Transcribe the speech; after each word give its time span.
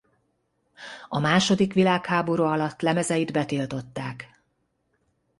A 1.09 1.19
második 1.19 1.73
világháború 1.73 2.43
alatt 2.43 2.81
lemezeit 2.81 3.31
betiltották. 3.31 4.41